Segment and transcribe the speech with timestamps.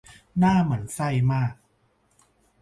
[0.41, 1.53] น่าหมั่นไส้มาก